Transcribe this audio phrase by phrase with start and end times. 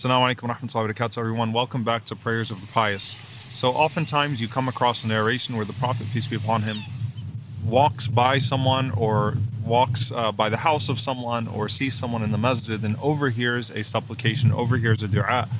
[0.00, 1.52] Assalamu alaikum wa rahmatullahi wa barakatuh, everyone.
[1.52, 3.16] Welcome back to Prayers of the Pious.
[3.54, 6.76] So, oftentimes you come across a narration where the Prophet, peace be upon him,
[7.62, 12.30] walks by someone or walks uh, by the house of someone or sees someone in
[12.30, 15.50] the masjid and overhears a supplication, overhears a dua,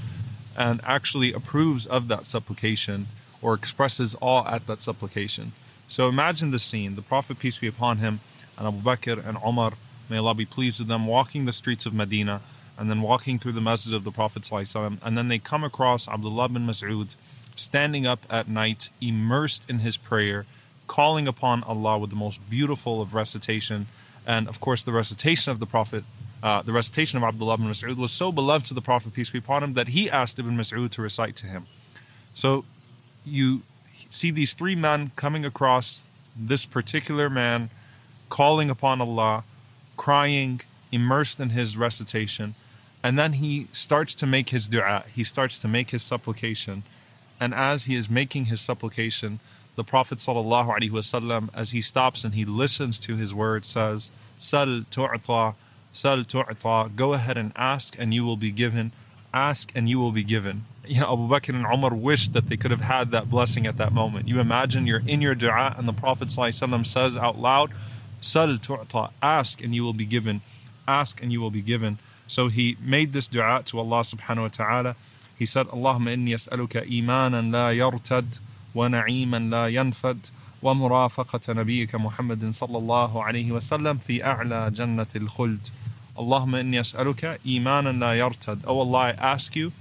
[0.57, 3.09] and actually approves of that supplication
[3.43, 5.53] or expresses awe at that supplication.
[5.87, 8.21] So imagine the scene the Prophet, peace be upon him,
[8.57, 9.75] and Abu Bakr and Omar,
[10.09, 12.41] may Allah be pleased with them, walking the streets of Medina
[12.81, 16.09] and then walking through the masjid of the Prophet, ﷺ, and then they come across
[16.09, 17.15] Abdullah bin Mas'ud
[17.55, 20.47] standing up at night, immersed in his prayer
[20.87, 23.87] calling upon Allah with the most beautiful of recitation.
[24.27, 26.05] And of course, the recitation of the Prophet,
[26.43, 29.39] uh, the recitation of Abdullah bin Mas'ud was so beloved to the Prophet, peace be
[29.39, 31.67] upon him, that he asked Ibn Mas'ud to recite to him.
[32.33, 32.65] So
[33.27, 33.61] you
[34.09, 36.05] see these three men coming across
[36.35, 37.69] this particular man
[38.31, 39.45] calling upon Allah,
[39.99, 42.55] crying, immersed in his recitation.
[43.03, 46.83] And then he starts to make his dua, he starts to make his supplication.
[47.39, 49.41] And as he is making his supplication,
[49.77, 55.55] the Prophet ﷺ, as he stops and he listens to his words, says, Sal tu'ta,
[55.93, 58.93] sal tu'ta, go ahead and ask and you will be given,
[59.33, 60.67] ask and you will be given.
[60.87, 63.79] You know, Abu Bakr and Umar wished that they could have had that blessing at
[63.79, 64.29] that moment.
[64.29, 67.71] You imagine you're in your dua and the Prophet ﷺ says out loud,
[68.21, 70.43] Sal tu'ta, ask and you will be given,
[70.87, 71.99] ask and you will be given.
[72.31, 74.97] So he made this dua to Allah subhanahu wa ta'ala.
[75.37, 78.39] He said, Allahumma inni as'aluka imanan la yartad
[78.73, 80.31] wa na'iman la yanfad
[80.63, 85.71] wa murafaqata nabiyyika Muhammadin sallallahu alayhi wa sallam fi a'la jannatil khuld.
[86.17, 88.63] Allahumma inni as'aluka imanan la yartad.
[88.65, 89.73] Oh Allah, I ask you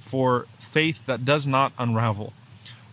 [0.00, 2.32] for faith that does not unravel.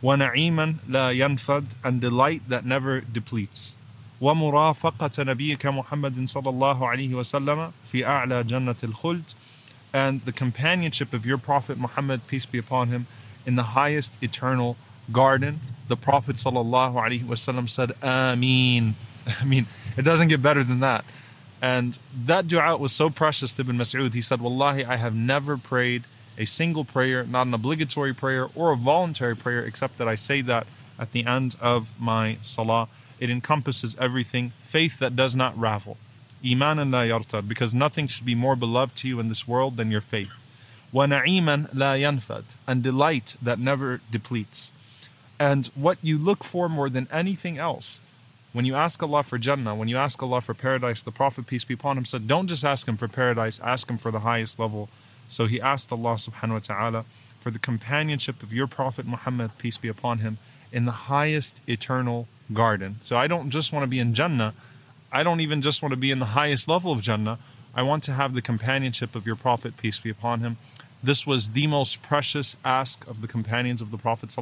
[0.02, 3.78] Wa na'iman la yanfad and delight that never depletes.
[4.25, 9.35] ومرافقة نبيك محمد صلى الله عليه وسلم في أعلى جنة الخلد
[9.93, 13.07] and the companionship of your Prophet Muhammad, peace be upon him,
[13.45, 14.77] in the highest eternal
[15.11, 18.95] garden, the Prophet ﷺ said, Ameen.
[19.41, 21.05] I mean, it doesn't get better than that.
[21.61, 24.15] And that dua was so precious to Ibn Mas'ud.
[24.15, 26.05] He said, Wallahi, I have never prayed
[26.39, 30.41] a single prayer, not an obligatory prayer or a voluntary prayer, except that I say
[30.43, 30.67] that
[30.99, 32.89] at the end of my salah.
[33.20, 34.52] It encompasses everything.
[34.62, 35.98] Faith that does not ravel.
[36.46, 39.90] Iman and la because nothing should be more beloved to you in this world than
[39.90, 40.32] your faith.
[40.92, 44.72] Wa na'iman la yanfad, and delight that never depletes.
[45.40, 48.02] And what you look for more than anything else,
[48.54, 51.66] when you ask Allah for Jannah, when you ask Allah for paradise, the Prophet, peace
[51.66, 54.60] be upon him, said, Don't just ask him for paradise, ask him for the highest
[54.60, 54.90] level.
[55.28, 57.06] So he asked Allah subhanahu wa ta'ala
[57.40, 60.38] for the companionship of your Prophet Muhammad, peace be upon him,
[60.72, 62.98] in the highest eternal garden.
[63.02, 64.54] So I don't just want to be in Jannah,
[65.12, 67.40] I don't even just want to be in the highest level of Jannah.
[67.78, 70.58] I want to have the companionship of your Prophet, peace be upon him,
[71.06, 74.36] this was the most precious ask of the companions of the Prophet.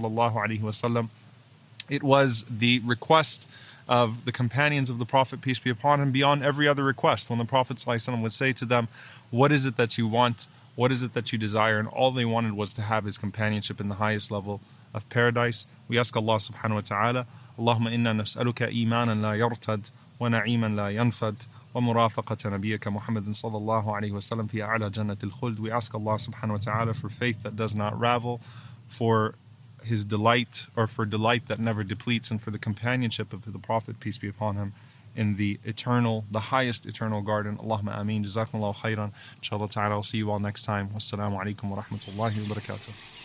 [1.90, 3.50] It was the request
[3.90, 7.30] of the companions of the Prophet, peace be upon him, beyond every other request.
[7.30, 8.88] When the Prophet would say to them,
[9.30, 10.47] What is it that you want?
[10.75, 11.80] What is it that you desire?
[11.80, 14.62] And all they wanted was to have his companionship in the highest level
[14.94, 15.68] of paradise.
[15.90, 17.28] We ask Allah subhanahu wa ta'ala,
[17.59, 21.37] Allahumma inna nas'aluka imanan la yartad wa na'iman la yanfad.
[21.75, 25.60] ومرافقة نبيك محمد صلى الله عليه وسلم في أعلى جنة الخلد.
[25.60, 28.41] We ask Allah subhanahu wa ta'ala for faith that does not ravel,
[28.88, 29.34] for
[29.84, 34.00] his delight or for delight that never depletes and for the companionship of the Prophet,
[34.00, 34.72] peace be upon him,
[35.15, 37.59] in the eternal, the highest eternal garden.
[37.59, 38.25] Allahumma ameen.
[38.25, 39.12] Jazakumullahu khairan.
[39.37, 40.88] Inshallah ta'ala, I'll see you all next time.
[40.88, 43.22] Wassalamu alaikum wa rahmatullahi wa barakatuh.